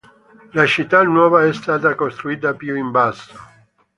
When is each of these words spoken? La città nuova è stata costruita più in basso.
La 0.53 0.65
città 0.65 1.03
nuova 1.03 1.45
è 1.45 1.53
stata 1.53 1.93
costruita 1.93 2.55
più 2.55 2.75
in 2.75 2.89
basso. 2.89 3.35